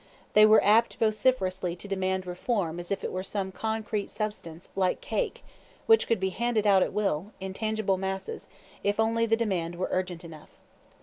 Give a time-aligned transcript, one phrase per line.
[0.33, 4.99] They were apt vociferously to demand "reform" as if it were some concrete substance, like
[4.99, 5.45] cake,
[5.85, 8.47] which could be handed out at will, in tangible masses,
[8.83, 10.49] if only the demand were urgent enough.